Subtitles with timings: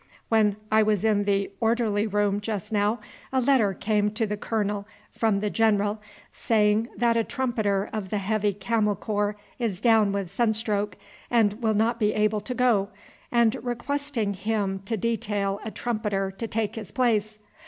[0.29, 3.01] When I was in the orderly room just now
[3.31, 6.01] a letter came to the colonel from the general,
[6.33, 10.95] saying that a trumpeter of the Heavy Camel Corps is down with sunstroke
[11.29, 12.89] and will not be able to go,
[13.31, 17.37] and requesting him to detail a trumpeter to take his place.